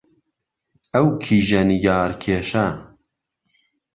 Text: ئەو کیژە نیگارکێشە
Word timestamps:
ئەو 0.93 1.07
کیژە 1.23 1.61
نیگارکێشە 1.69 2.67